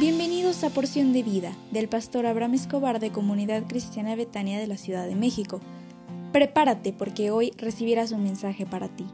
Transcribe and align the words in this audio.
Bienvenidos 0.00 0.64
a 0.64 0.70
Porción 0.70 1.12
de 1.12 1.22
Vida 1.22 1.54
del 1.72 1.86
pastor 1.86 2.24
Abraham 2.24 2.54
Escobar 2.54 3.00
de 3.00 3.12
Comunidad 3.12 3.64
Cristiana 3.68 4.16
Betania 4.16 4.58
de 4.58 4.66
la 4.66 4.78
Ciudad 4.78 5.06
de 5.06 5.14
México. 5.14 5.60
Prepárate 6.32 6.94
porque 6.94 7.30
hoy 7.30 7.52
recibirás 7.58 8.10
un 8.10 8.22
mensaje 8.22 8.64
para 8.64 8.88
ti. 8.88 9.06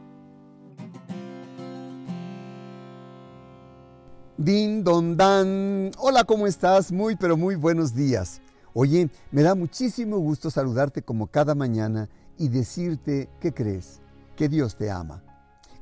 Din 4.36 4.84
don 4.84 5.16
dan. 5.16 5.90
Hola, 5.98 6.22
¿cómo 6.22 6.46
estás? 6.46 6.93
Muy, 6.93 7.16
pero 7.16 7.36
muy 7.36 7.57
buenos 7.57 7.93
días. 7.93 8.40
Oye, 8.72 9.11
me 9.32 9.43
da 9.43 9.57
muchísimo 9.57 10.18
gusto 10.18 10.53
saludarte 10.53 11.03
como 11.03 11.26
cada 11.26 11.57
mañana 11.57 12.08
y 12.39 12.46
decirte 12.46 13.29
que 13.40 13.53
crees, 13.53 14.03
que 14.36 14.48
Dios 14.48 14.76
te 14.76 14.89
ama. 14.89 15.25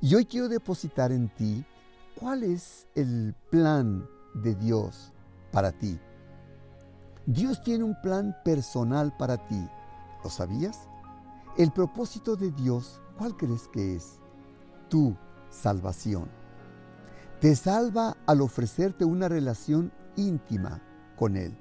Y 0.01 0.15
hoy 0.15 0.25
quiero 0.25 0.49
depositar 0.49 1.13
en 1.13 1.29
ti 1.29 1.63
cuál 2.19 2.43
es 2.43 2.87
el 2.95 3.35
plan 3.51 4.09
de 4.35 4.55
Dios 4.55 5.13
para 5.53 5.73
ti. 5.73 5.99
Dios 7.27 7.63
tiene 7.63 7.85
un 7.85 8.01
plan 8.03 8.37
personal 8.45 9.17
para 9.17 9.39
ti. 9.47 9.69
¿Lo 10.23 10.31
sabías? 10.31 10.89
El 11.57 11.71
propósito 11.71 12.37
de 12.37 12.51
Dios, 12.51 13.01
¿cuál 13.17 13.37
crees 13.37 13.69
que 13.69 13.97
es? 13.97 14.19
Tu 14.89 15.17
salvación. 15.51 16.29
Te 17.41 17.55
salva 17.57 18.17
al 18.27 18.41
ofrecerte 18.41 19.05
una 19.05 19.29
relación 19.29 19.93
íntima 20.17 20.83
con 21.17 21.37
Él. 21.37 21.57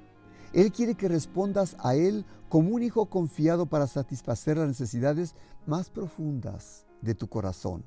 Él 0.52 0.72
quiere 0.72 0.94
que 0.94 1.08
respondas 1.08 1.76
a 1.78 1.94
Él 1.94 2.24
como 2.48 2.70
un 2.70 2.82
hijo 2.82 3.06
confiado 3.06 3.66
para 3.66 3.86
satisfacer 3.86 4.56
las 4.56 4.68
necesidades 4.68 5.34
más 5.66 5.90
profundas 5.90 6.86
de 7.00 7.14
tu 7.14 7.28
corazón. 7.28 7.84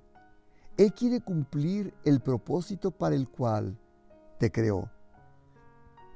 Él 0.77 0.93
quiere 0.93 1.21
cumplir 1.21 1.93
el 2.03 2.19
propósito 2.19 2.91
para 2.91 3.15
el 3.15 3.29
cual 3.29 3.77
te 4.37 4.51
creó. 4.51 4.89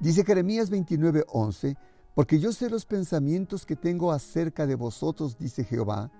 Dice 0.00 0.24
Jeremías 0.24 0.70
29:11, 0.70 1.76
porque 2.14 2.38
yo 2.38 2.52
sé 2.52 2.68
los 2.68 2.84
pensamientos 2.84 3.64
que 3.64 3.76
tengo 3.76 4.12
acerca 4.12 4.66
de 4.66 4.74
vosotros, 4.74 5.38
dice 5.38 5.64
Jehová, 5.64 6.10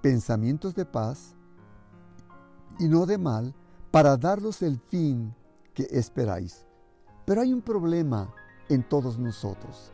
pensamientos 0.00 0.74
de 0.74 0.84
paz 0.84 1.34
y 2.78 2.88
no 2.88 3.06
de 3.06 3.18
mal, 3.18 3.54
para 3.90 4.16
darlos 4.16 4.62
el 4.62 4.78
fin 4.78 5.34
que 5.74 5.86
esperáis. 5.90 6.64
Pero 7.24 7.40
hay 7.40 7.52
un 7.52 7.60
problema 7.62 8.32
en 8.68 8.88
todos 8.88 9.18
nosotros. 9.18 9.92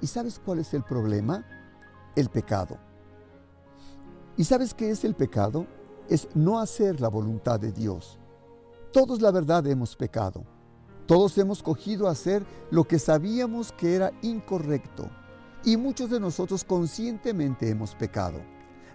¿Y 0.00 0.06
sabes 0.06 0.38
cuál 0.38 0.58
es 0.58 0.74
el 0.74 0.82
problema? 0.82 1.44
El 2.16 2.28
pecado. 2.28 2.78
¿Y 4.36 4.44
sabes 4.44 4.74
qué 4.74 4.90
es 4.90 5.04
el 5.04 5.14
pecado? 5.14 5.66
Es 6.08 6.28
no 6.34 6.58
hacer 6.58 7.00
la 7.00 7.08
voluntad 7.08 7.60
de 7.60 7.70
Dios. 7.70 8.18
Todos 8.92 9.20
la 9.20 9.30
verdad 9.30 9.66
hemos 9.66 9.94
pecado. 9.94 10.44
Todos 11.12 11.36
hemos 11.36 11.62
cogido 11.62 12.08
a 12.08 12.12
hacer 12.12 12.42
lo 12.70 12.84
que 12.84 12.98
sabíamos 12.98 13.70
que 13.70 13.94
era 13.94 14.12
incorrecto 14.22 15.10
y 15.62 15.76
muchos 15.76 16.08
de 16.08 16.18
nosotros 16.18 16.64
conscientemente 16.64 17.68
hemos 17.68 17.94
pecado. 17.94 18.40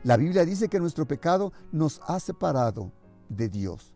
La 0.04 0.18
Biblia 0.18 0.44
dice 0.44 0.68
que 0.68 0.80
nuestro 0.80 1.08
pecado 1.08 1.54
nos 1.72 2.02
ha 2.08 2.20
separado 2.20 2.92
de 3.30 3.50
Dios 3.50 3.94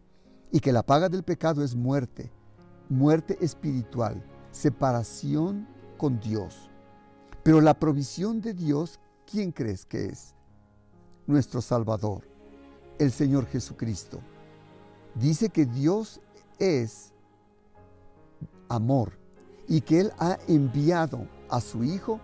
y 0.52 0.60
que 0.60 0.72
la 0.72 0.84
paga 0.84 1.10
del 1.10 1.24
pecado 1.24 1.64
es 1.64 1.74
muerte, 1.74 2.32
muerte 2.90 3.40
espiritual, 3.42 4.24
separación 4.52 5.68
con 5.98 6.20
Dios. 6.20 6.70
Pero 7.42 7.60
la 7.60 7.74
provisión 7.74 8.40
de 8.40 8.54
Dios, 8.54 9.00
¿quién 9.26 9.52
crees 9.52 9.84
que 9.84 10.06
es? 10.06 10.36
Nuestro 11.26 11.60
Salvador, 11.60 12.22
el 13.00 13.12
Señor 13.12 13.48
Jesucristo. 13.48 14.20
Dice 15.16 15.50
que 15.50 15.66
Dios 15.66 16.22
es 16.60 17.11
amor 18.72 19.14
y 19.68 19.82
que 19.82 20.00
Él 20.00 20.12
ha 20.18 20.38
enviado 20.48 21.28
a 21.50 21.62
su 21.62 21.84
Hijo 21.84 22.20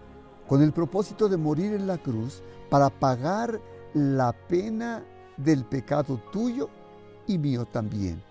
con 0.47 0.61
el 0.61 0.71
propósito 0.71 1.29
de 1.29 1.37
morir 1.37 1.73
en 1.73 1.87
la 1.87 1.97
cruz 1.97 2.41
para 2.69 2.89
pagar 2.89 3.61
la 3.93 4.33
pena 4.47 5.03
del 5.37 5.65
pecado 5.65 6.19
tuyo 6.31 6.69
y 7.27 7.37
mío 7.37 7.65
también. 7.65 8.21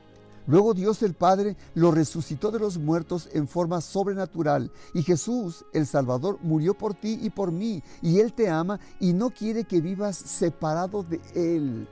Luego 0.46 0.74
Dios 0.74 1.02
el 1.02 1.14
Padre 1.14 1.56
lo 1.74 1.90
resucitó 1.90 2.50
de 2.50 2.60
los 2.60 2.78
muertos 2.78 3.28
en 3.32 3.48
forma 3.48 3.80
sobrenatural 3.80 4.70
y 4.94 5.02
Jesús, 5.02 5.64
el 5.72 5.86
Salvador, 5.86 6.38
murió 6.40 6.74
por 6.74 6.94
ti 6.94 7.18
y 7.20 7.30
por 7.30 7.50
mí 7.50 7.82
y 8.00 8.20
Él 8.20 8.32
te 8.32 8.48
ama 8.48 8.78
y 9.00 9.12
no 9.12 9.30
quiere 9.30 9.64
que 9.64 9.80
vivas 9.80 10.16
separado 10.16 11.02
de 11.02 11.20
Él 11.34 11.88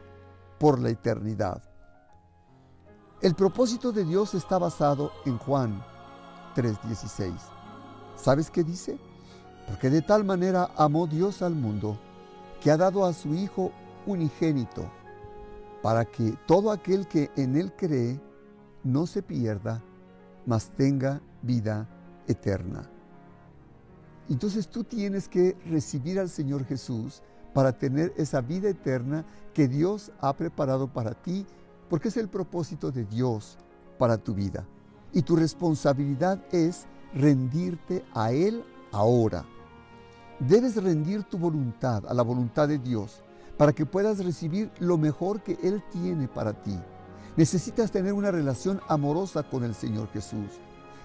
por 0.58 0.78
la 0.78 0.90
eternidad. 0.90 1.62
El 3.20 3.34
propósito 3.34 3.90
de 3.90 4.04
Dios 4.04 4.34
está 4.34 4.58
basado 4.58 5.10
en 5.24 5.36
Juan 5.38 5.82
3:16. 6.54 7.34
¿Sabes 8.16 8.50
qué 8.50 8.62
dice? 8.64 8.98
Porque 9.66 9.90
de 9.90 10.02
tal 10.02 10.24
manera 10.24 10.70
amó 10.76 11.06
Dios 11.06 11.42
al 11.42 11.54
mundo 11.54 11.98
que 12.60 12.70
ha 12.70 12.76
dado 12.76 13.04
a 13.04 13.12
su 13.12 13.34
Hijo 13.34 13.72
unigénito, 14.06 14.90
para 15.82 16.04
que 16.04 16.36
todo 16.46 16.70
aquel 16.70 17.06
que 17.06 17.30
en 17.36 17.56
Él 17.56 17.72
cree 17.76 18.20
no 18.82 19.06
se 19.06 19.22
pierda, 19.22 19.82
mas 20.46 20.70
tenga 20.70 21.20
vida 21.42 21.88
eterna. 22.26 22.88
Entonces 24.28 24.68
tú 24.68 24.84
tienes 24.84 25.28
que 25.28 25.56
recibir 25.66 26.18
al 26.18 26.30
Señor 26.30 26.64
Jesús 26.64 27.22
para 27.52 27.72
tener 27.72 28.12
esa 28.16 28.40
vida 28.40 28.68
eterna 28.68 29.24
que 29.52 29.68
Dios 29.68 30.10
ha 30.20 30.32
preparado 30.34 30.88
para 30.88 31.14
ti, 31.14 31.46
porque 31.88 32.08
es 32.08 32.16
el 32.16 32.28
propósito 32.28 32.90
de 32.90 33.04
Dios 33.04 33.58
para 33.98 34.16
tu 34.16 34.34
vida. 34.34 34.66
Y 35.14 35.22
tu 35.22 35.36
responsabilidad 35.36 36.44
es 36.52 36.86
rendirte 37.14 38.04
a 38.12 38.32
Él 38.32 38.64
ahora. 38.92 39.44
Debes 40.40 40.76
rendir 40.82 41.22
tu 41.22 41.38
voluntad 41.38 42.04
a 42.06 42.12
la 42.12 42.22
voluntad 42.22 42.68
de 42.68 42.78
Dios 42.78 43.22
para 43.56 43.72
que 43.72 43.86
puedas 43.86 44.24
recibir 44.24 44.70
lo 44.80 44.98
mejor 44.98 45.42
que 45.42 45.56
Él 45.62 45.82
tiene 45.92 46.26
para 46.26 46.52
ti. 46.52 46.76
Necesitas 47.36 47.90
tener 47.90 48.12
una 48.12 48.30
relación 48.30 48.80
amorosa 48.88 49.44
con 49.44 49.64
el 49.64 49.74
Señor 49.74 50.08
Jesús. 50.12 50.60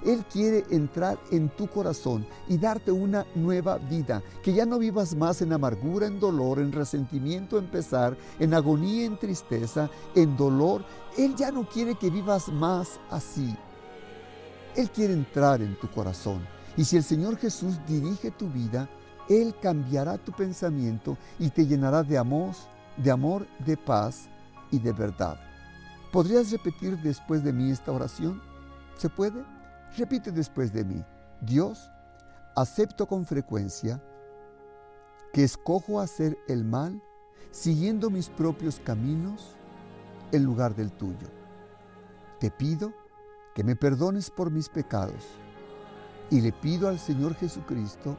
Él 0.05 0.23
quiere 0.31 0.65
entrar 0.69 1.19
en 1.31 1.49
tu 1.49 1.67
corazón 1.67 2.25
y 2.47 2.57
darte 2.57 2.91
una 2.91 3.25
nueva 3.35 3.77
vida, 3.77 4.23
que 4.41 4.53
ya 4.53 4.65
no 4.65 4.79
vivas 4.79 5.15
más 5.15 5.41
en 5.41 5.51
amargura, 5.51 6.07
en 6.07 6.19
dolor, 6.19 6.59
en 6.59 6.71
resentimiento, 6.71 7.57
en 7.57 7.67
pesar, 7.67 8.17
en 8.39 8.53
agonía, 8.53 9.05
en 9.05 9.19
tristeza, 9.19 9.89
en 10.15 10.37
dolor. 10.37 10.85
Él 11.17 11.35
ya 11.35 11.51
no 11.51 11.67
quiere 11.67 11.95
que 11.95 12.09
vivas 12.09 12.47
más 12.47 12.99
así. 13.09 13.55
Él 14.79 14.89
quiere 14.91 15.11
entrar 15.11 15.61
en 15.61 15.77
tu 15.77 15.91
corazón. 15.91 16.39
Y 16.77 16.85
si 16.85 16.95
el 16.95 17.03
Señor 17.03 17.35
Jesús 17.35 17.77
dirige 17.85 18.31
tu 18.31 18.47
vida, 18.47 18.87
Él 19.27 19.53
cambiará 19.61 20.17
tu 20.17 20.31
pensamiento 20.31 21.17
y 21.37 21.49
te 21.49 21.67
llenará 21.67 22.01
de 22.01 22.17
amor, 22.17 22.55
de 22.95 23.11
amor, 23.11 23.45
de 23.65 23.75
paz 23.75 24.29
y 24.71 24.79
de 24.79 24.93
verdad. 24.93 25.37
¿Podrías 26.13 26.49
repetir 26.51 26.97
después 27.01 27.43
de 27.43 27.51
mí 27.51 27.71
esta 27.71 27.91
oración? 27.91 28.41
¿Se 28.95 29.09
puede? 29.09 29.43
Repite 29.97 30.31
después 30.31 30.71
de 30.71 30.85
mí. 30.85 31.03
Dios, 31.41 31.91
acepto 32.55 33.05
con 33.05 33.25
frecuencia 33.25 34.01
que 35.33 35.43
escojo 35.43 35.99
hacer 35.99 36.37
el 36.47 36.63
mal 36.63 37.03
siguiendo 37.51 38.09
mis 38.09 38.29
propios 38.29 38.79
caminos 38.79 39.57
en 40.31 40.45
lugar 40.45 40.73
del 40.73 40.89
tuyo. 40.93 41.27
Te 42.39 42.49
pido 42.49 42.93
que 43.53 43.63
me 43.63 43.75
perdones 43.75 44.29
por 44.29 44.51
mis 44.51 44.69
pecados. 44.69 45.23
Y 46.29 46.41
le 46.41 46.51
pido 46.51 46.87
al 46.87 46.99
Señor 46.99 47.35
Jesucristo 47.35 48.17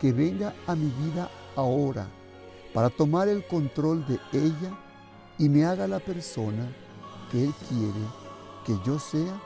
que 0.00 0.12
venga 0.12 0.54
a 0.66 0.74
mi 0.74 0.90
vida 0.90 1.30
ahora 1.56 2.06
para 2.74 2.90
tomar 2.90 3.28
el 3.28 3.46
control 3.46 4.06
de 4.06 4.20
ella 4.32 4.70
y 5.38 5.48
me 5.48 5.64
haga 5.64 5.86
la 5.86 5.98
persona 5.98 6.68
que 7.30 7.44
Él 7.44 7.54
quiere 7.68 8.26
que 8.64 8.76
yo 8.84 8.98
sea 8.98 9.40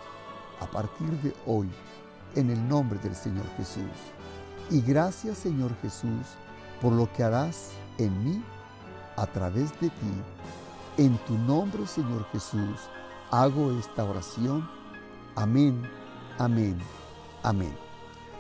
a 0.61 0.67
partir 0.67 1.09
de 1.23 1.35
hoy, 1.47 1.69
en 2.35 2.51
el 2.51 2.69
nombre 2.69 2.99
del 3.01 3.15
Señor 3.15 3.45
Jesús. 3.57 3.85
Y 4.71 4.81
gracias 4.81 5.39
Señor 5.39 5.75
Jesús 5.83 6.27
por 6.81 6.93
lo 6.93 7.11
que 7.13 7.23
harás 7.23 7.71
en 7.99 8.25
mí 8.25 8.43
a 9.17 9.27
través 9.27 9.73
de 9.81 9.89
ti. 9.91 10.13
En 10.97 11.17
tu 11.19 11.37
nombre 11.39 11.87
Señor 11.87 12.27
Jesús 12.33 12.81
hago 13.31 13.79
esta 13.79 14.05
oración 14.05 14.69
Amén, 15.35 15.83
amén, 16.39 16.79
amén. 17.43 17.91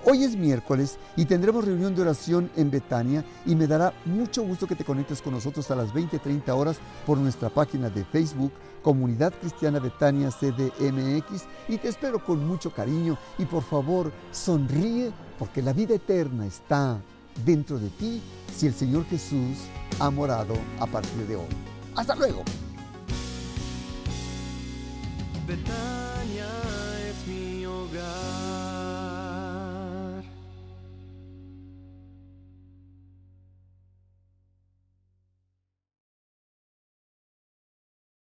Hoy 0.02 0.24
es 0.24 0.34
miércoles 0.34 0.98
y 1.14 1.26
tendremos 1.26 1.64
reunión 1.64 1.94
de 1.94 2.00
oración 2.00 2.50
en 2.56 2.70
Betania 2.70 3.22
y 3.44 3.54
me 3.54 3.66
dará 3.66 3.92
mucho 4.06 4.42
gusto 4.42 4.66
que 4.66 4.74
te 4.74 4.84
conectes 4.84 5.20
con 5.20 5.34
nosotros 5.34 5.70
a 5.70 5.76
las 5.76 5.92
20:30 5.92 6.54
horas 6.54 6.78
por 7.06 7.18
nuestra 7.18 7.50
página 7.50 7.90
de 7.90 8.04
Facebook 8.04 8.52
Comunidad 8.82 9.34
Cristiana 9.38 9.78
Betania 9.78 10.30
CDMX 10.30 11.44
y 11.68 11.76
te 11.76 11.88
espero 11.88 12.24
con 12.24 12.46
mucho 12.46 12.72
cariño 12.72 13.18
y 13.36 13.44
por 13.44 13.62
favor 13.62 14.10
sonríe 14.32 15.12
porque 15.38 15.60
la 15.60 15.74
vida 15.74 15.94
eterna 15.94 16.46
está 16.46 16.98
dentro 17.44 17.78
de 17.78 17.90
ti 17.90 18.22
si 18.56 18.68
el 18.68 18.74
Señor 18.74 19.04
Jesús 19.04 19.58
ha 19.98 20.10
morado 20.10 20.54
a 20.78 20.86
partir 20.86 21.26
de 21.26 21.36
hoy. 21.36 21.48
Hasta 21.94 22.14
luego. 22.14 22.42